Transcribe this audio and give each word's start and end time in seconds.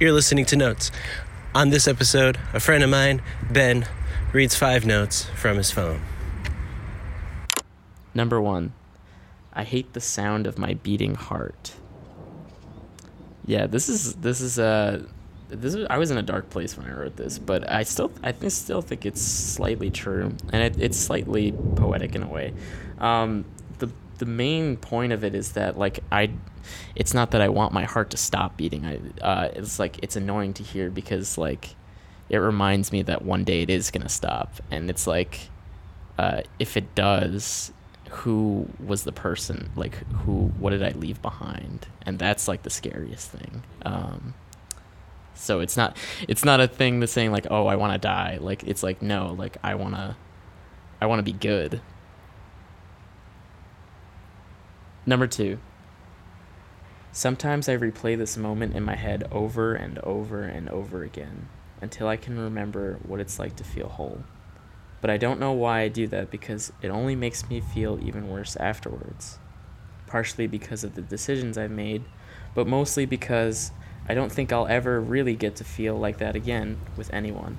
You're 0.00 0.12
listening 0.12 0.44
to 0.46 0.56
Notes. 0.56 0.92
On 1.56 1.70
this 1.70 1.88
episode, 1.88 2.38
a 2.54 2.60
friend 2.60 2.84
of 2.84 2.90
mine, 2.90 3.20
Ben, 3.50 3.84
reads 4.32 4.54
five 4.54 4.86
notes 4.86 5.24
from 5.34 5.56
his 5.56 5.72
phone. 5.72 6.00
Number 8.14 8.40
one, 8.40 8.74
I 9.52 9.64
hate 9.64 9.94
the 9.94 10.00
sound 10.00 10.46
of 10.46 10.56
my 10.56 10.74
beating 10.74 11.16
heart. 11.16 11.74
Yeah, 13.44 13.66
this 13.66 13.88
is 13.88 14.14
this 14.14 14.40
is 14.40 14.60
uh 14.60 15.02
this 15.48 15.74
is, 15.74 15.84
I 15.90 15.98
was 15.98 16.12
in 16.12 16.18
a 16.18 16.22
dark 16.22 16.48
place 16.48 16.76
when 16.76 16.86
I 16.86 16.92
wrote 16.92 17.16
this, 17.16 17.40
but 17.40 17.68
I 17.68 17.82
still 17.82 18.12
I 18.22 18.30
think, 18.30 18.52
still 18.52 18.82
think 18.82 19.04
it's 19.04 19.20
slightly 19.20 19.90
true, 19.90 20.32
and 20.52 20.62
it, 20.62 20.80
it's 20.80 20.96
slightly 20.96 21.50
poetic 21.74 22.14
in 22.14 22.22
a 22.22 22.28
way. 22.28 22.54
Um, 23.00 23.46
the 24.18 24.26
main 24.26 24.76
point 24.76 25.12
of 25.12 25.24
it 25.24 25.34
is 25.34 25.52
that 25.52 25.78
like 25.78 26.00
I, 26.12 26.30
it's 26.94 27.14
not 27.14 27.30
that 27.32 27.40
I 27.40 27.48
want 27.48 27.72
my 27.72 27.84
heart 27.84 28.10
to 28.10 28.16
stop 28.16 28.56
beating. 28.56 28.84
I 28.84 29.00
uh, 29.24 29.48
it's 29.54 29.78
like 29.78 29.98
it's 30.02 30.16
annoying 30.16 30.54
to 30.54 30.62
hear 30.62 30.90
because 30.90 31.38
like 31.38 31.74
it 32.28 32.38
reminds 32.38 32.92
me 32.92 33.02
that 33.02 33.22
one 33.22 33.44
day 33.44 33.62
it 33.62 33.70
is 33.70 33.90
gonna 33.90 34.08
stop, 34.08 34.60
and 34.70 34.90
it's 34.90 35.06
like 35.06 35.48
uh, 36.18 36.42
if 36.58 36.76
it 36.76 36.94
does, 36.94 37.72
who 38.10 38.68
was 38.84 39.04
the 39.04 39.12
person? 39.12 39.70
Like 39.76 39.94
who? 40.08 40.52
What 40.58 40.70
did 40.70 40.82
I 40.82 40.90
leave 40.90 41.22
behind? 41.22 41.86
And 42.02 42.18
that's 42.18 42.48
like 42.48 42.62
the 42.62 42.70
scariest 42.70 43.30
thing. 43.30 43.62
Um, 43.82 44.34
so 45.34 45.60
it's 45.60 45.76
not 45.76 45.96
it's 46.26 46.44
not 46.44 46.60
a 46.60 46.66
thing 46.66 47.00
that's 47.00 47.12
saying 47.12 47.32
like 47.32 47.46
oh 47.50 47.66
I 47.66 47.76
want 47.76 47.92
to 47.92 47.98
die. 47.98 48.38
Like 48.40 48.64
it's 48.64 48.82
like 48.82 49.00
no 49.02 49.34
like 49.38 49.56
I 49.62 49.76
wanna 49.76 50.16
I 51.00 51.06
wanna 51.06 51.22
be 51.22 51.32
good. 51.32 51.80
Number 55.08 55.26
two. 55.26 55.58
Sometimes 57.12 57.66
I 57.66 57.78
replay 57.78 58.18
this 58.18 58.36
moment 58.36 58.76
in 58.76 58.82
my 58.82 58.94
head 58.94 59.26
over 59.32 59.72
and 59.72 59.98
over 60.00 60.42
and 60.42 60.68
over 60.68 61.02
again 61.02 61.48
until 61.80 62.08
I 62.08 62.18
can 62.18 62.38
remember 62.38 62.98
what 63.06 63.18
it's 63.18 63.38
like 63.38 63.56
to 63.56 63.64
feel 63.64 63.88
whole. 63.88 64.22
But 65.00 65.08
I 65.08 65.16
don't 65.16 65.40
know 65.40 65.52
why 65.52 65.80
I 65.80 65.88
do 65.88 66.06
that 66.08 66.30
because 66.30 66.74
it 66.82 66.90
only 66.90 67.16
makes 67.16 67.48
me 67.48 67.58
feel 67.58 67.98
even 68.02 68.28
worse 68.28 68.54
afterwards. 68.56 69.38
Partially 70.06 70.46
because 70.46 70.84
of 70.84 70.94
the 70.94 71.00
decisions 71.00 71.56
I've 71.56 71.70
made, 71.70 72.04
but 72.54 72.66
mostly 72.66 73.06
because 73.06 73.70
I 74.10 74.12
don't 74.12 74.30
think 74.30 74.52
I'll 74.52 74.66
ever 74.66 75.00
really 75.00 75.36
get 75.36 75.56
to 75.56 75.64
feel 75.64 75.96
like 75.96 76.18
that 76.18 76.36
again 76.36 76.80
with 76.98 77.10
anyone. 77.14 77.56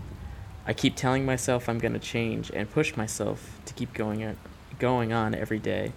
I 0.67 0.73
keep 0.73 0.95
telling 0.95 1.25
myself 1.25 1.67
I'm 1.67 1.79
going 1.79 1.93
to 1.93 1.99
change 1.99 2.51
and 2.51 2.69
push 2.69 2.95
myself 2.95 3.59
to 3.65 3.73
keep 3.73 3.95
going 3.95 4.37
going 4.77 5.11
on 5.11 5.33
every 5.33 5.57
day. 5.57 5.93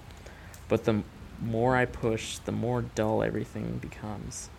But 0.66 0.84
the 0.84 1.03
more 1.42 1.76
I 1.76 1.84
push, 1.84 2.38
the 2.38 2.52
more 2.52 2.82
dull 2.82 3.22
everything 3.22 3.78
becomes. 3.78 4.50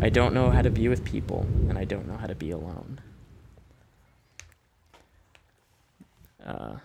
I 0.00 0.10
don't 0.10 0.34
know 0.34 0.50
how 0.50 0.62
to 0.62 0.70
be 0.70 0.88
with 0.88 1.04
people, 1.04 1.46
and 1.68 1.78
I 1.78 1.84
don't 1.84 2.06
know 2.06 2.16
how 2.16 2.26
to 2.26 2.34
be 2.34 2.50
alone. 2.50 3.00
Uh, 6.44 6.76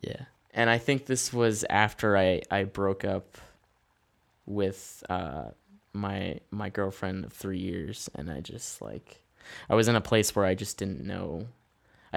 yeah. 0.00 0.26
And 0.54 0.70
I 0.70 0.78
think 0.78 1.06
this 1.06 1.32
was 1.32 1.64
after 1.68 2.16
I, 2.16 2.42
I 2.50 2.64
broke 2.64 3.04
up 3.04 3.38
with 4.46 5.02
uh, 5.10 5.46
my 5.92 6.40
my 6.50 6.68
girlfriend 6.68 7.24
of 7.24 7.32
three 7.32 7.58
years, 7.58 8.08
and 8.14 8.30
I 8.30 8.40
just 8.40 8.80
like 8.80 9.20
I 9.68 9.74
was 9.74 9.88
in 9.88 9.96
a 9.96 10.00
place 10.00 10.34
where 10.34 10.44
I 10.44 10.54
just 10.54 10.78
didn't 10.78 11.04
know. 11.04 11.48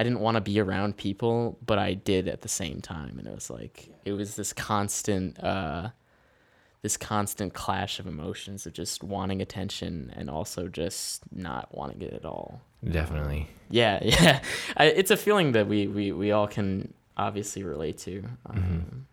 I 0.00 0.02
didn't 0.02 0.20
want 0.20 0.36
to 0.36 0.40
be 0.40 0.58
around 0.58 0.96
people, 0.96 1.58
but 1.66 1.78
I 1.78 1.92
did 1.92 2.26
at 2.26 2.40
the 2.40 2.48
same 2.48 2.80
time, 2.80 3.18
and 3.18 3.28
it 3.28 3.34
was 3.34 3.50
like 3.50 3.90
it 4.06 4.14
was 4.14 4.34
this 4.34 4.54
constant, 4.54 5.38
uh, 5.44 5.90
this 6.80 6.96
constant 6.96 7.52
clash 7.52 7.98
of 7.98 8.06
emotions 8.06 8.64
of 8.64 8.72
just 8.72 9.02
wanting 9.04 9.42
attention 9.42 10.10
and 10.16 10.30
also 10.30 10.68
just 10.68 11.30
not 11.30 11.68
wanting 11.76 12.00
it 12.00 12.14
at 12.14 12.24
all. 12.24 12.62
Definitely. 12.82 13.48
Yeah, 13.68 13.98
yeah, 14.02 14.40
I, 14.74 14.86
it's 14.86 15.10
a 15.10 15.18
feeling 15.18 15.52
that 15.52 15.68
we 15.68 15.86
we 15.86 16.12
we 16.12 16.32
all 16.32 16.48
can 16.48 16.94
obviously 17.18 17.62
relate 17.62 17.98
to. 17.98 18.24
Um, 18.46 19.06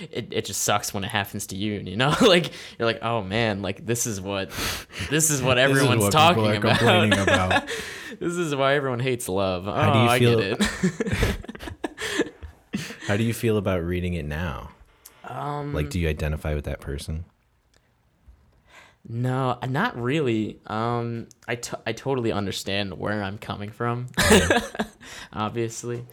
it, 0.00 0.28
it 0.32 0.44
just 0.44 0.62
sucks 0.62 0.94
when 0.94 1.04
it 1.04 1.10
happens 1.10 1.46
to 1.48 1.56
you 1.56 1.80
you 1.84 1.96
know? 1.96 2.14
Like 2.20 2.52
you're 2.78 2.86
like 2.86 3.00
oh 3.02 3.22
man 3.22 3.62
like 3.62 3.84
this 3.84 4.06
is 4.06 4.20
what 4.20 4.50
this 5.10 5.30
is 5.30 5.42
what 5.42 5.58
everyone's 5.66 6.02
what 6.02 6.12
talking 6.12 6.56
about, 6.56 6.78
complaining 6.78 7.18
about. 7.18 7.68
this 8.20 8.34
is 8.34 8.54
why 8.54 8.74
everyone 8.74 9.00
hates 9.00 9.28
love. 9.28 9.66
Oh 9.68 9.72
How 9.72 9.92
do 9.92 9.98
you 9.98 10.04
i 10.06 10.18
feel- 10.18 10.38
get 10.38 10.60
it. 10.60 11.36
How 13.06 13.16
do 13.16 13.24
you 13.24 13.34
feel 13.34 13.56
about 13.56 13.82
reading 13.82 14.14
it 14.14 14.24
now? 14.24 14.70
um 15.24 15.74
Like, 15.74 15.90
do 15.90 15.98
you 16.00 16.08
identify 16.08 16.54
with 16.54 16.64
that 16.64 16.80
person? 16.80 17.24
no 19.08 19.58
not 19.68 20.00
really. 20.00 20.58
Um 20.68 21.26
I, 21.48 21.56
t- 21.56 21.76
I 21.86 21.92
totally 21.92 22.30
understand 22.32 22.96
where 22.98 23.22
i'm 23.22 23.38
coming 23.38 23.70
from 23.70 24.06
obviously. 25.32 26.04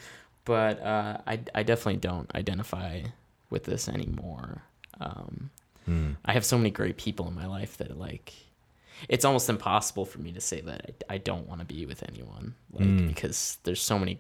But 0.45 0.81
uh 0.81 1.17
I, 1.27 1.39
I 1.53 1.63
definitely 1.63 1.97
don't 1.97 2.33
identify 2.35 3.01
with 3.49 3.63
this 3.65 3.87
anymore. 3.89 4.63
Um 4.99 5.49
Hmm. 5.85 6.11
I 6.25 6.33
have 6.33 6.45
so 6.45 6.57
many 6.57 6.69
great 6.69 6.97
people 6.97 7.27
in 7.27 7.33
my 7.33 7.47
life 7.47 7.77
that 7.77 7.97
like 7.97 8.33
it's 9.07 9.23
almost 9.25 9.49
impossible 9.49 10.05
for 10.05 10.19
me 10.19 10.31
to 10.33 10.41
say 10.41 10.59
that 10.61 11.03
I, 11.09 11.15
I 11.15 11.17
don't 11.17 11.47
want 11.47 11.61
to 11.61 11.65
be 11.65 11.85
with 11.85 12.03
anyone 12.07 12.53
like 12.73 12.85
Mm. 12.87 13.07
because 13.07 13.57
there's 13.63 13.81
so 13.81 13.97
many 13.97 14.19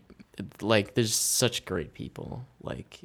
like 0.61 0.93
there's 0.95 1.13
such 1.13 1.65
great 1.65 1.93
people. 1.93 2.45
Like 2.63 2.99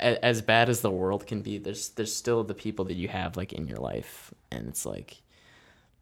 a- 0.00 0.22
as 0.24 0.42
bad 0.42 0.68
as 0.68 0.80
the 0.80 0.90
world 0.90 1.26
can 1.26 1.40
be 1.40 1.56
there's 1.58 1.90
there's 1.90 2.14
still 2.14 2.42
the 2.44 2.52
people 2.54 2.84
that 2.86 2.94
you 2.94 3.08
have 3.08 3.36
like 3.36 3.52
in 3.52 3.66
your 3.68 3.78
life 3.78 4.34
and 4.50 4.66
it's 4.68 4.84
like 4.84 5.22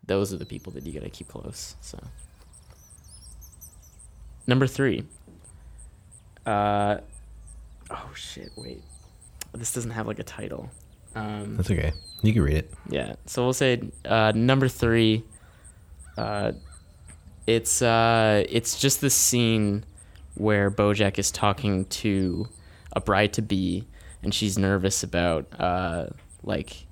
those 0.07 0.33
are 0.33 0.39
the 0.39 0.47
people 0.47 0.73
that 0.73 0.87
you 0.87 0.93
got 0.95 1.03
to 1.05 1.11
keep 1.11 1.29
close 1.29 1.77
so. 1.83 1.99
Number 4.47 4.67
3 4.67 5.05
uh 6.47 6.99
oh 7.91 8.11
shit 8.15 8.51
wait 8.57 8.83
this 9.55 9.73
doesn't 9.73 9.91
have 9.93 10.07
like 10.07 10.19
a 10.19 10.25
title 10.25 10.71
um 11.15 11.57
That's 11.57 11.71
okay. 11.71 11.93
You 12.23 12.33
can 12.33 12.43
read 12.43 12.57
it. 12.57 12.73
yeah. 12.89 13.15
So 13.27 13.45
we'll 13.45 13.53
say 13.53 13.81
uh, 14.05 14.33
number 14.35 14.69
three. 14.69 15.25
Uh, 16.17 16.53
it's 17.47 17.81
uh, 17.81 18.45
it's 18.49 18.79
just 18.79 19.01
the 19.01 19.09
scene 19.11 19.85
where 20.35 20.71
BoJack 20.71 21.19
is 21.19 21.31
talking 21.31 21.85
to 21.87 22.49
a 22.93 23.01
bride 23.01 23.33
to 23.35 23.43
be, 23.43 23.87
and 24.23 24.35
she's 24.35 24.59
nervous 24.59 25.03
about 25.03 25.47
uh, 25.59 26.07
like 26.43 26.87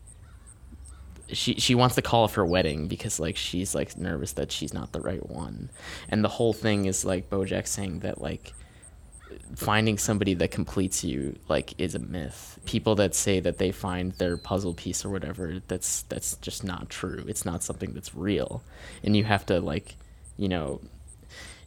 she 1.33 1.55
she 1.55 1.75
wants 1.75 1.97
to 1.97 2.03
call 2.03 2.25
off 2.25 2.35
her 2.35 2.47
wedding 2.47 2.87
because 2.89 3.19
like 3.19 3.37
she's 3.37 3.75
like 3.75 3.97
nervous 3.99 4.33
that 4.35 4.53
she's 4.53 4.73
not 4.73 4.93
the 4.93 5.01
right 5.01 5.29
one, 5.29 5.69
and 6.09 6.25
the 6.25 6.29
whole 6.29 6.53
thing 6.53 6.87
is 6.87 7.05
like 7.05 7.29
BoJack 7.29 7.67
saying 7.67 7.99
that 8.01 8.21
like 8.21 8.53
finding 9.57 9.97
somebody 9.97 10.35
that 10.35 10.51
completes 10.51 11.03
you 11.03 11.39
like 11.49 11.75
is 11.81 11.95
a 11.95 11.99
myth. 11.99 12.61
People 12.67 12.95
that 12.97 13.15
say 13.15 13.41
that 13.41 13.57
they 13.57 13.73
find 13.73 14.13
their 14.13 14.37
puzzle 14.37 14.75
piece 14.75 15.05
or 15.05 15.09
whatever, 15.09 15.61
that's 15.67 16.03
that's 16.03 16.37
just 16.37 16.63
not 16.63 16.91
true. 16.91 17.25
It's 17.27 17.45
not 17.45 17.63
something 17.63 17.95
that's 17.95 18.15
real. 18.15 18.63
And 19.03 19.17
you 19.17 19.25
have 19.25 19.47
to 19.47 19.61
like, 19.61 19.97
you 20.37 20.49
know, 20.49 20.83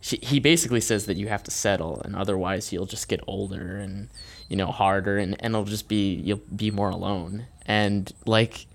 she, 0.02 0.18
he 0.18 0.40
basically 0.40 0.82
says 0.82 1.08
that 1.08 1.18
you 1.18 1.28
have 1.28 1.44
to 1.44 1.52
settle 1.52 2.02
and 2.06 2.16
otherwise 2.16 2.72
you'll 2.72 2.86
just 2.86 3.08
get 3.10 3.22
older 3.28 3.78
and 3.78 4.10
you 4.48 4.56
know 4.56 4.68
harder 4.68 5.18
and, 5.18 5.36
and 5.40 5.54
it'll 5.54 5.66
just 5.66 5.88
be 5.90 6.14
you'll 6.14 6.42
be 6.56 6.72
more 6.72 6.90
alone 6.90 7.48
and 7.66 8.14
like 8.26 8.68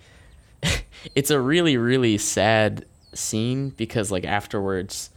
it's 1.14 1.30
a 1.30 1.40
really 1.40 1.78
really 1.78 2.18
sad 2.18 2.84
scene 3.14 3.70
because 3.70 4.10
like 4.10 4.24
afterwards 4.24 5.08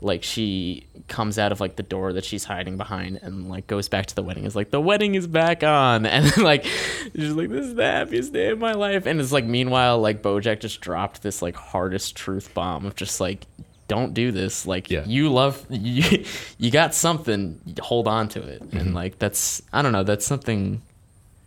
like 0.00 0.22
she 0.22 0.86
comes 1.08 1.38
out 1.38 1.52
of 1.52 1.60
like 1.60 1.76
the 1.76 1.82
door 1.82 2.12
that 2.12 2.24
she's 2.24 2.44
hiding 2.44 2.76
behind 2.76 3.18
and 3.22 3.48
like 3.48 3.66
goes 3.66 3.88
back 3.88 4.06
to 4.06 4.14
the 4.14 4.22
wedding 4.22 4.44
is 4.44 4.54
like 4.56 4.70
the 4.70 4.80
wedding 4.80 5.14
is 5.14 5.26
back 5.26 5.62
on 5.62 6.04
and 6.14 6.26
then, 6.26 6.44
like 6.44 6.64
she's 6.64 7.32
like 7.32 7.48
this 7.50 7.66
is 7.66 7.74
the 7.74 7.84
happiest 7.84 8.32
day 8.32 8.48
of 8.48 8.58
my 8.58 8.72
life 8.72 9.06
and 9.06 9.20
it's 9.20 9.32
like 9.32 9.44
meanwhile 9.44 9.98
like 10.00 10.20
bojack 10.22 10.60
just 10.60 10.80
dropped 10.80 11.22
this 11.22 11.40
like 11.42 11.54
hardest 11.56 12.16
truth 12.16 12.52
bomb 12.54 12.84
of 12.86 12.94
just 12.96 13.20
like 13.20 13.46
don't 13.86 14.14
do 14.14 14.32
this 14.32 14.66
like 14.66 14.90
Yeah. 14.90 15.04
you 15.06 15.30
love 15.30 15.64
you, 15.70 16.24
you 16.58 16.70
got 16.70 16.94
something 16.94 17.60
hold 17.80 18.08
on 18.08 18.28
to 18.30 18.42
it 18.42 18.62
Mm-hmm. 18.62 18.76
and 18.78 18.94
like 18.94 19.18
that's 19.18 19.62
i 19.72 19.80
don't 19.82 19.92
know 19.92 20.04
that's 20.04 20.26
something 20.26 20.82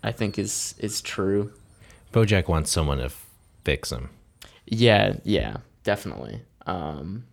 i 0.03 0.11
think 0.11 0.39
is 0.39 0.73
is 0.79 1.01
true 1.01 1.51
Bojack 2.13 2.47
wants 2.47 2.71
someone 2.71 2.99
to 2.99 3.11
fix 3.65 3.91
him. 3.91 4.09
Yeah, 4.65 5.17
yeah, 5.25 5.57
definitely. 5.83 6.39
Um, 6.65 7.25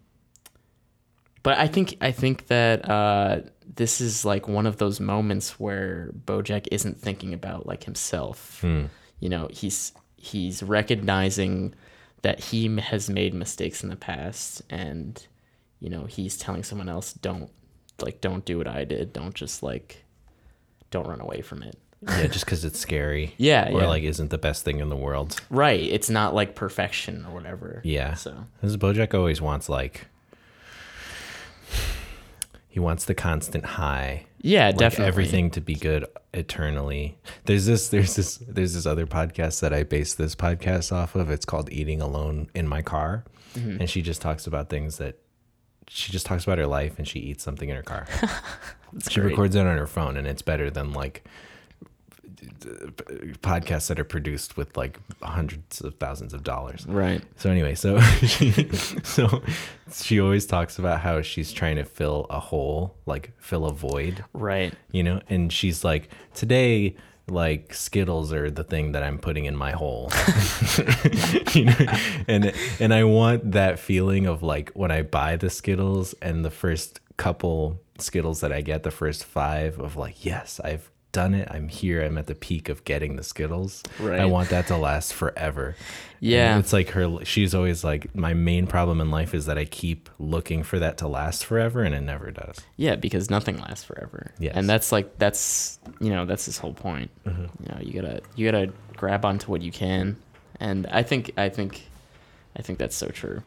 but 1.45 1.57
I 1.59 1.69
think 1.69 1.97
I 2.01 2.11
think 2.11 2.49
that 2.49 2.89
uh, 2.91 3.41
this 3.77 4.01
is 4.01 4.25
like 4.25 4.49
one 4.49 4.67
of 4.67 4.79
those 4.79 4.99
moments 4.99 5.61
where 5.61 6.11
BoJack 6.27 6.67
isn't 6.73 6.99
thinking 7.01 7.33
about 7.33 7.67
like 7.67 7.85
himself. 7.85 8.59
Hmm. 8.61 8.87
You 9.21 9.29
know, 9.29 9.49
he's 9.53 9.93
he's 10.17 10.63
recognizing 10.63 11.75
that 12.23 12.41
he 12.41 12.75
has 12.79 13.09
made 13.09 13.35
mistakes 13.35 13.83
in 13.85 13.91
the 13.91 13.97
past, 13.97 14.63
and 14.71 15.25
you 15.81 15.89
know 15.91 16.05
he's 16.07 16.37
telling 16.37 16.63
someone 16.65 16.89
else, 16.89 17.13
"Don't 17.13 17.51
like, 18.01 18.21
don't 18.21 18.45
do 18.45 18.59
what 18.59 18.67
I 18.67 18.85
did. 18.85 19.13
Don't 19.13 19.35
just 19.35 19.63
like, 19.63 20.05
don't 20.91 21.07
run 21.07 21.21
away 21.21 21.41
from 21.43 21.63
it." 21.63 21.79
Yeah, 22.03 22.27
just 22.27 22.45
because 22.45 22.65
it's 22.67 22.79
scary. 22.79 23.35
Yeah, 23.39 23.71
Or 23.71 23.81
yeah. 23.81 23.87
like 23.89 24.03
isn't 24.03 24.29
the 24.31 24.37
best 24.39 24.63
thing 24.65 24.81
in 24.81 24.91
the 24.91 24.97
world. 24.97 25.41
Right. 25.49 25.81
It's 25.83 26.11
not 26.11 26.35
like 26.35 26.55
perfection 26.55 27.25
or 27.25 27.33
whatever. 27.33 27.81
Yeah. 27.83 28.13
So 28.13 28.45
This 28.61 28.77
Bojack 28.77 29.15
always 29.15 29.41
wants 29.41 29.71
like 29.71 30.07
he 32.75 32.81
wants 32.81 33.05
the 33.05 33.15
constant 33.15 33.65
high. 33.65 34.27
yeah, 34.41 34.67
Like 34.67 34.79
definitely 34.79 35.07
everything 35.07 35.49
to 35.53 35.61
be 35.61 35.77
good 35.77 36.07
eternally. 36.33 37.17
There's 37.45 37.67
this 37.67 37.87
there's 37.87 38.17
this 38.17 38.39
there's 38.39 38.75
this 38.75 38.85
other 38.85 39.07
podcast 39.07 39.61
that 39.61 39.73
I 39.73 39.85
base 39.85 40.15
this 40.15 40.35
podcast 40.35 40.91
off 40.91 41.15
of. 41.15 41.31
It's 41.31 41.45
called 41.45 41.71
Eating 41.71 42.01
Alone 42.01 42.51
in 42.53 42.67
My 42.67 42.83
Car. 42.83 43.23
Mm-hmm. 43.55 43.83
And 43.83 43.89
she 43.89 44.03
just 44.03 44.21
talks 44.21 44.49
about 44.49 44.71
things 44.71 44.99
that 44.99 45.21
she 45.87 46.11
just 46.11 46.27
talks 46.27 46.43
about 46.43 46.59
her 46.59 46.67
life 46.67 46.99
and 46.99 47.07
she 47.07 47.21
eats 47.21 47.45
something 47.45 47.69
in 47.69 47.77
her 47.77 47.85
car. 47.85 48.09
she 49.09 49.21
great. 49.21 49.31
records 49.31 49.55
it 49.55 49.65
on 49.65 49.79
her 49.79 49.87
phone 49.87 50.17
and 50.17 50.27
it's 50.27 50.43
better 50.43 50.69
than 50.69 50.93
like 50.93 51.25
podcasts 53.43 53.89
that 53.89 53.99
are 53.99 54.05
produced 54.05 54.57
with 54.57 54.77
like 54.77 54.99
hundreds 55.23 55.81
of 55.81 55.95
thousands 55.97 56.33
of 56.35 56.43
dollars. 56.43 56.87
Right. 56.89 57.23
So 57.37 57.51
anyway, 57.51 57.75
so 57.75 58.01
she, 58.01 58.53
so 59.05 59.43
she 59.93 60.21
always 60.21 60.47
talks 60.47 60.79
about 60.79 61.01
how 61.01 61.23
she's 61.23 61.53
trying 61.53 61.77
to 61.77 61.85
fill 61.85 62.27
a 62.31 62.41
hole, 62.41 62.97
like 63.07 63.33
fill 63.39 63.67
a 63.67 63.73
void, 63.73 64.25
Right. 64.33 64.75
you 64.93 65.03
know, 65.03 65.21
and 65.29 65.53
she's 65.53 65.85
like, 65.85 66.09
today, 66.35 66.97
like 67.27 67.73
Skittles 67.73 68.33
are 68.35 68.51
the 68.51 68.65
thing 68.65 68.93
that 68.93 69.03
I'm 69.03 69.19
putting 69.19 69.47
in 69.47 69.57
my 69.57 69.71
hole, 69.73 70.11
you 71.53 71.65
know, 71.65 71.87
and 72.29 72.53
and 72.79 72.93
I 72.93 73.05
want 73.05 73.53
that 73.53 73.79
feeling 73.79 74.27
of 74.27 74.43
like 74.43 74.71
when 74.75 74.91
I 74.91 75.03
buy 75.03 75.37
the 75.37 75.49
Skittles 75.49 76.15
and 76.21 76.45
the 76.45 76.51
first 76.51 77.01
couple 77.17 77.81
Skittles 77.99 78.41
that 78.41 78.53
I 78.53 78.61
get, 78.61 78.83
the 78.83 78.91
first 78.91 79.25
five 79.25 79.79
of 79.81 79.97
like, 79.97 80.23
yes, 80.25 80.61
I've 80.63 80.91
done 81.15 81.33
it. 81.33 81.49
I'm 81.51 81.69
here. 81.69 82.03
I'm 82.03 82.19
at 82.19 82.27
the 82.27 82.35
peak 82.35 82.69
of 82.69 82.85
getting 82.85 83.17
the 83.17 83.23
Skittles. 83.23 83.83
Right. 83.99 84.21
I 84.21 84.27
want 84.27 84.51
that 84.51 84.67
to 84.67 84.77
last 84.77 85.15
forever. 85.15 85.77
Yeah. 86.21 86.55
And 86.55 86.65
it's 86.65 86.73
like 86.73 86.91
her 86.91 87.25
she's 87.25 87.55
always 87.55 87.85
like 87.85 88.15
my 88.15 88.35
main 88.35 88.67
problem 88.67 89.01
in 89.01 89.11
life 89.11 89.33
is 89.33 89.47
that 89.47 89.57
I 89.57 89.65
keep 89.65 90.11
looking 90.19 90.63
for 90.63 90.79
that 90.79 90.99
to 90.99 91.09
last 91.09 91.47
forever 91.47 91.83
and 91.83 91.95
it 91.95 92.01
never 92.01 92.31
does. 92.31 92.59
Yeah, 92.77 92.97
because 92.97 93.31
nothing 93.31 93.59
lasts 93.59 93.85
forever. 93.85 94.33
Yeah. 94.39 94.53
And 94.55 94.69
that's 94.69 94.93
like 94.93 95.19
that's 95.19 95.79
you 96.01 96.11
know 96.11 96.27
that's 96.27 96.45
his 96.45 96.59
whole 96.59 96.75
point. 96.75 97.11
Mm-hmm. 97.25 97.63
You 97.63 97.69
know, 97.69 97.81
you 97.81 97.93
gotta 98.03 98.21
you 98.35 98.51
gotta 98.51 98.73
grab 98.97 99.25
onto 99.25 99.51
what 99.51 99.63
you 99.63 99.71
can, 99.73 100.17
and 100.59 100.87
I 100.89 101.03
think 101.03 101.33
I 101.39 101.49
think 101.49 101.89
I 102.57 102.63
think 102.63 102.79
that's 102.79 102.97
so 102.97 103.09
true. 103.09 103.43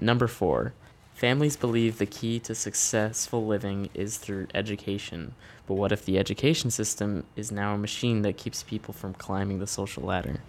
Number 0.00 0.26
four, 0.26 0.72
families 1.14 1.56
believe 1.56 1.98
the 1.98 2.06
key 2.06 2.38
to 2.40 2.54
successful 2.54 3.46
living 3.46 3.88
is 3.94 4.18
through 4.18 4.48
education. 4.54 5.34
But 5.66 5.74
what 5.74 5.92
if 5.92 6.04
the 6.04 6.18
education 6.18 6.70
system 6.70 7.24
is 7.36 7.50
now 7.50 7.74
a 7.74 7.78
machine 7.78 8.22
that 8.22 8.36
keeps 8.36 8.62
people 8.62 8.92
from 8.92 9.14
climbing 9.14 9.60
the 9.60 9.66
social 9.66 10.02
ladder? 10.02 10.40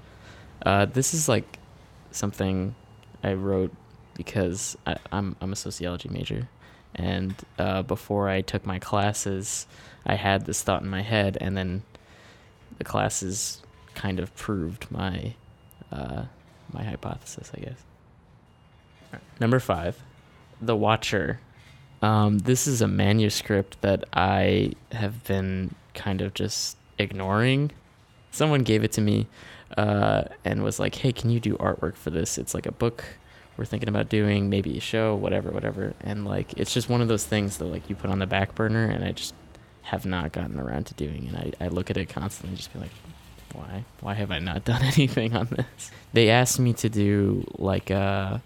Uh, 0.65 0.85
this 0.85 1.13
is 1.13 1.29
like 1.29 1.59
something 2.11 2.75
I 3.23 3.33
wrote 3.33 3.73
because 4.15 4.77
I, 4.85 4.97
I'm 5.11 5.35
I'm 5.41 5.53
a 5.53 5.55
sociology 5.55 6.09
major, 6.09 6.49
and 6.95 7.35
uh, 7.59 7.83
before 7.83 8.29
I 8.29 8.41
took 8.41 8.65
my 8.65 8.79
classes, 8.79 9.67
I 10.05 10.15
had 10.15 10.45
this 10.45 10.63
thought 10.63 10.81
in 10.81 10.89
my 10.89 11.01
head, 11.01 11.37
and 11.39 11.55
then 11.55 11.83
the 12.77 12.83
classes 12.83 13.61
kind 13.93 14.19
of 14.19 14.35
proved 14.35 14.89
my 14.89 15.35
uh, 15.91 16.23
my 16.71 16.83
hypothesis, 16.83 17.51
I 17.55 17.59
guess. 17.59 17.83
Number 19.39 19.59
five, 19.59 20.01
The 20.61 20.75
Watcher. 20.75 21.39
Um, 22.01 22.39
this 22.39 22.67
is 22.67 22.81
a 22.81 22.87
manuscript 22.87 23.81
that 23.81 24.03
I 24.13 24.73
have 24.91 25.23
been 25.23 25.73
kind 25.93 26.21
of 26.21 26.33
just 26.33 26.77
ignoring. 26.99 27.71
Someone 28.31 28.63
gave 28.63 28.83
it 28.83 28.91
to 28.93 29.01
me 29.01 29.27
uh, 29.77 30.23
and 30.43 30.63
was 30.63 30.79
like, 30.79 30.95
"Hey, 30.95 31.11
can 31.11 31.29
you 31.29 31.39
do 31.39 31.55
artwork 31.57 31.95
for 31.95 32.09
this? 32.09 32.37
It's 32.37 32.53
like 32.53 32.65
a 32.65 32.71
book 32.71 33.03
we're 33.57 33.65
thinking 33.65 33.87
about 33.89 34.09
doing, 34.09 34.49
maybe 34.49 34.77
a 34.77 34.81
show, 34.81 35.15
whatever, 35.15 35.49
whatever." 35.51 35.93
And 36.01 36.25
like, 36.25 36.53
it's 36.57 36.73
just 36.73 36.89
one 36.89 37.01
of 37.01 37.07
those 37.07 37.25
things 37.25 37.57
that 37.57 37.65
like 37.65 37.89
you 37.89 37.95
put 37.95 38.09
on 38.09 38.19
the 38.19 38.27
back 38.27 38.55
burner, 38.55 38.85
and 38.85 39.03
I 39.03 39.11
just 39.13 39.33
have 39.83 40.05
not 40.05 40.31
gotten 40.31 40.59
around 40.59 40.85
to 40.87 40.93
doing. 40.95 41.27
And 41.27 41.37
I, 41.37 41.65
I 41.65 41.67
look 41.69 41.89
at 41.89 41.97
it 41.97 42.09
constantly, 42.09 42.49
and 42.49 42.57
just 42.57 42.73
be 42.73 42.79
like, 42.79 42.91
"Why? 43.53 43.85
Why 44.01 44.13
have 44.13 44.31
I 44.31 44.39
not 44.39 44.65
done 44.65 44.83
anything 44.83 45.35
on 45.35 45.47
this?" 45.47 45.91
They 46.13 46.29
asked 46.29 46.59
me 46.59 46.73
to 46.73 46.89
do 46.89 47.45
like 47.57 47.89
uh 47.89 48.39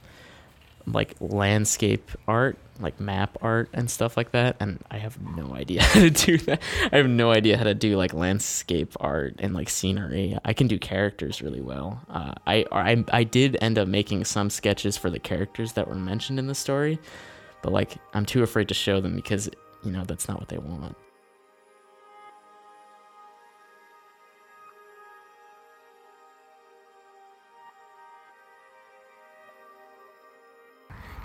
like 0.85 1.15
landscape 1.19 2.09
art, 2.27 2.57
like 2.79 2.99
map 2.99 3.37
art 3.41 3.69
and 3.73 3.89
stuff 3.89 4.17
like 4.17 4.31
that, 4.31 4.55
and 4.59 4.79
I 4.89 4.97
have 4.97 5.19
no 5.21 5.53
idea 5.53 5.83
how 5.83 5.99
to 6.01 6.09
do 6.09 6.37
that. 6.39 6.61
I 6.91 6.97
have 6.97 7.07
no 7.07 7.31
idea 7.31 7.57
how 7.57 7.63
to 7.63 7.73
do 7.73 7.97
like 7.97 8.13
landscape 8.13 8.95
art 8.99 9.35
and 9.39 9.53
like 9.53 9.69
scenery. 9.69 10.37
I 10.43 10.53
can 10.53 10.67
do 10.67 10.79
characters 10.79 11.41
really 11.41 11.61
well. 11.61 12.01
Uh, 12.09 12.33
I, 12.47 12.65
I 12.71 13.03
I 13.11 13.23
did 13.23 13.57
end 13.61 13.77
up 13.77 13.87
making 13.87 14.25
some 14.25 14.49
sketches 14.49 14.97
for 14.97 15.09
the 15.09 15.19
characters 15.19 15.73
that 15.73 15.87
were 15.87 15.95
mentioned 15.95 16.39
in 16.39 16.47
the 16.47 16.55
story, 16.55 16.99
but 17.61 17.73
like 17.73 17.97
I'm 18.13 18.25
too 18.25 18.43
afraid 18.43 18.67
to 18.69 18.73
show 18.73 19.01
them 19.01 19.15
because 19.15 19.49
you 19.83 19.91
know 19.91 20.03
that's 20.05 20.27
not 20.27 20.39
what 20.39 20.49
they 20.49 20.57
want. 20.57 20.95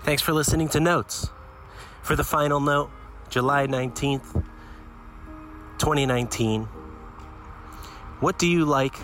Thanks 0.04 0.20
for 0.20 0.34
listening 0.34 0.68
to 0.68 0.80
Notes. 0.80 1.30
For 2.02 2.14
the 2.14 2.24
final 2.24 2.60
note, 2.60 2.90
July 3.30 3.66
19th, 3.66 4.34
2019. 5.78 6.64
What 8.20 8.38
do 8.38 8.46
you 8.46 8.66
like 8.66 8.98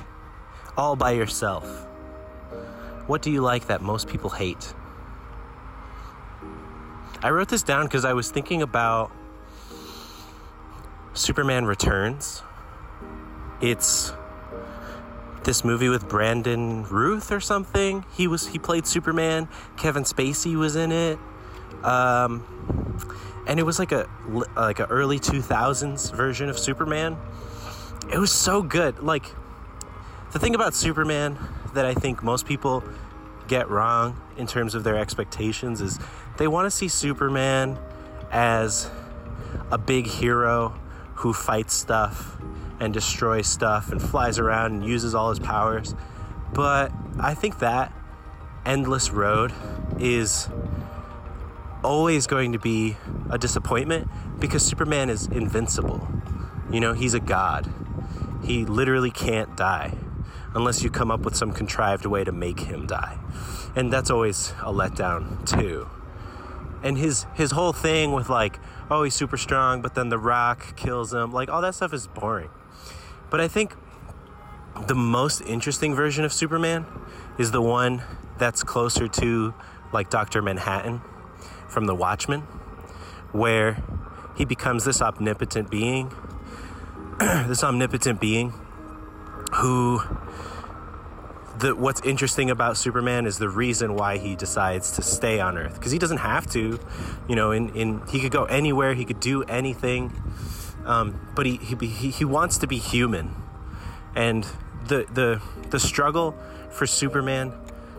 all 0.76 0.96
by 0.96 1.12
yourself? 1.12 1.64
What 3.06 3.22
do 3.22 3.30
you 3.30 3.40
like 3.40 3.68
that 3.68 3.80
most 3.80 4.08
people 4.08 4.28
hate? 4.28 4.74
I 7.22 7.30
wrote 7.30 7.48
this 7.48 7.62
down 7.62 7.86
because 7.86 8.04
I 8.04 8.12
was 8.12 8.30
thinking 8.30 8.60
about 8.60 9.10
Superman 11.14 11.64
Returns. 11.64 12.42
It's 13.62 14.12
this 15.44 15.64
movie 15.64 15.88
with 15.88 16.08
Brandon 16.08 16.84
Routh 16.84 17.32
or 17.32 17.40
something. 17.40 18.04
He 18.12 18.26
was 18.26 18.48
he 18.48 18.58
played 18.58 18.86
Superman. 18.86 19.48
Kevin 19.76 20.04
Spacey 20.04 20.56
was 20.56 20.76
in 20.76 20.92
it. 20.92 21.18
Um, 21.82 22.44
and 23.46 23.58
it 23.58 23.64
was 23.64 23.78
like 23.78 23.92
a 23.92 24.08
like 24.56 24.80
a 24.80 24.86
early 24.86 25.18
2000s 25.18 26.14
version 26.14 26.48
of 26.48 26.58
Superman. 26.58 27.16
It 28.12 28.18
was 28.18 28.32
so 28.32 28.62
good. 28.62 29.00
Like 29.00 29.24
the 30.32 30.38
thing 30.38 30.54
about 30.54 30.74
Superman 30.74 31.38
that 31.74 31.86
I 31.86 31.94
think 31.94 32.22
most 32.22 32.46
people 32.46 32.84
get 33.48 33.68
wrong 33.68 34.20
in 34.36 34.46
terms 34.46 34.74
of 34.74 34.84
their 34.84 34.96
expectations 34.96 35.80
is 35.80 35.98
they 36.36 36.46
want 36.46 36.66
to 36.66 36.70
see 36.70 36.88
Superman 36.88 37.78
as 38.30 38.88
a 39.72 39.78
big 39.78 40.06
hero 40.06 40.78
who 41.14 41.32
fights 41.32 41.74
stuff 41.74 42.38
and 42.80 42.92
destroys 42.92 43.46
stuff 43.46 43.92
and 43.92 44.02
flies 44.02 44.38
around 44.38 44.72
and 44.72 44.84
uses 44.84 45.14
all 45.14 45.30
his 45.30 45.38
powers. 45.38 45.94
But 46.52 46.92
I 47.18 47.34
think 47.34 47.60
that 47.60 47.92
endless 48.64 49.10
road 49.10 49.52
is 49.98 50.48
always 51.84 52.26
going 52.26 52.52
to 52.52 52.58
be 52.58 52.96
a 53.30 53.38
disappointment 53.38 54.08
because 54.38 54.64
Superman 54.64 55.10
is 55.10 55.26
invincible. 55.26 56.08
You 56.70 56.80
know, 56.80 56.92
he's 56.92 57.14
a 57.14 57.20
god. 57.20 57.72
He 58.42 58.64
literally 58.64 59.10
can't 59.10 59.56
die 59.56 59.96
unless 60.54 60.82
you 60.82 60.90
come 60.90 61.10
up 61.10 61.20
with 61.20 61.36
some 61.36 61.52
contrived 61.52 62.06
way 62.06 62.24
to 62.24 62.32
make 62.32 62.60
him 62.60 62.86
die. 62.86 63.18
And 63.76 63.92
that's 63.92 64.10
always 64.10 64.50
a 64.60 64.72
letdown 64.72 65.46
too. 65.46 65.88
And 66.82 66.96
his 66.96 67.26
his 67.34 67.50
whole 67.50 67.72
thing 67.72 68.12
with 68.12 68.28
like, 68.28 68.58
oh, 68.90 69.02
he's 69.02 69.14
super 69.14 69.36
strong, 69.36 69.82
but 69.82 69.94
then 69.94 70.08
the 70.08 70.18
rock 70.18 70.76
kills 70.76 71.12
him, 71.12 71.30
like 71.30 71.48
all 71.48 71.60
that 71.60 71.74
stuff 71.74 71.92
is 71.92 72.06
boring. 72.06 72.50
But 73.30 73.40
I 73.40 73.48
think 73.48 73.74
the 74.86 74.94
most 74.94 75.40
interesting 75.42 75.94
version 75.94 76.24
of 76.24 76.32
Superman 76.32 76.86
is 77.38 77.50
the 77.50 77.62
one 77.62 78.02
that's 78.38 78.62
closer 78.62 79.08
to 79.08 79.54
like 79.92 80.10
Dr. 80.10 80.42
Manhattan 80.42 81.00
from 81.68 81.86
The 81.86 81.94
Watchmen, 81.94 82.40
where 83.32 83.82
he 84.36 84.44
becomes 84.44 84.84
this 84.84 85.02
omnipotent 85.02 85.70
being, 85.70 86.12
this 87.18 87.62
omnipotent 87.62 88.20
being 88.20 88.52
who 89.54 90.00
the 91.58 91.74
what's 91.74 92.00
interesting 92.02 92.50
about 92.50 92.76
Superman 92.76 93.26
is 93.26 93.38
the 93.38 93.48
reason 93.48 93.94
why 93.94 94.18
he 94.18 94.34
decides 94.34 94.92
to 94.92 95.02
stay 95.02 95.40
on 95.40 95.58
Earth 95.58 95.74
because 95.74 95.92
he 95.92 95.98
doesn't 95.98 96.18
have 96.18 96.46
to, 96.52 96.78
you 97.28 97.36
know. 97.36 97.52
In, 97.52 97.68
in 97.70 98.02
he 98.08 98.20
could 98.20 98.32
go 98.32 98.44
anywhere, 98.44 98.94
he 98.94 99.04
could 99.04 99.20
do 99.20 99.42
anything, 99.44 100.12
um, 100.84 101.28
but 101.34 101.46
he, 101.46 101.56
he 101.56 102.10
he 102.10 102.24
wants 102.24 102.58
to 102.58 102.66
be 102.66 102.78
human, 102.78 103.34
and 104.14 104.46
the 104.86 105.06
the 105.12 105.40
the 105.70 105.80
struggle 105.80 106.34
for 106.70 106.86
Superman 106.86 107.52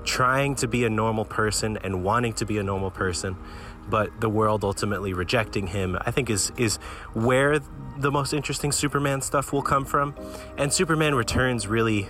trying 0.04 0.56
to 0.56 0.68
be 0.68 0.84
a 0.86 0.90
normal 0.90 1.26
person 1.26 1.78
and 1.78 2.04
wanting 2.04 2.34
to 2.34 2.46
be 2.46 2.58
a 2.58 2.64
normal 2.64 2.90
person, 2.90 3.38
but 3.90 4.20
the 4.20 4.30
world 4.30 4.64
ultimately 4.64 5.14
rejecting 5.14 5.68
him, 5.68 5.98
I 6.02 6.12
think 6.12 6.30
is 6.30 6.52
is 6.58 6.78
where 7.14 7.60
the 7.98 8.12
most 8.12 8.34
interesting 8.34 8.72
Superman 8.72 9.22
stuff 9.22 9.54
will 9.54 9.62
come 9.62 9.86
from. 9.86 10.16
And 10.58 10.74
Superman 10.74 11.16
Returns 11.16 11.68
really, 11.68 12.08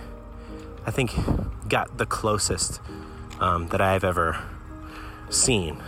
I 0.86 0.90
think, 0.90 1.14
got 1.68 1.98
the 1.98 2.06
closest 2.06 2.80
um, 3.40 3.68
that 3.68 3.80
I've 3.80 4.04
ever 4.04 4.42
seen. 5.28 5.82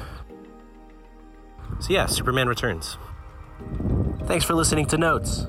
So 1.81 1.93
yeah, 1.93 2.07
Superman 2.07 2.49
Returns. 2.49 2.97
Thanks 4.27 4.47
for 4.47 4.55
listening 4.55 4.87
to 4.87 4.97
Notes. 4.97 5.47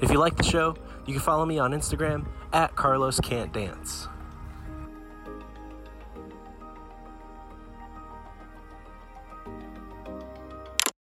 If 0.00 0.10
you 0.10 0.18
like 0.18 0.36
the 0.36 0.42
show, 0.42 0.74
you 1.06 1.14
can 1.14 1.22
follow 1.22 1.46
me 1.46 1.60
on 1.60 1.70
Instagram 1.70 2.26
at 2.52 2.74
Carlos 2.74 3.20
Can't 3.20 3.52
Dance. 3.52 4.08